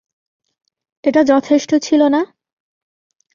এটা 1.03 1.21
যথেষ্ট 1.23 1.71
ছিল 1.83 2.01
না? 2.07 2.21